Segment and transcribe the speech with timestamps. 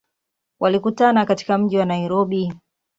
[0.59, 2.53] Walikutana katika mji wa Nairobi.